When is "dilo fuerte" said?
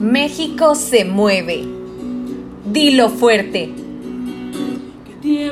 2.66-3.72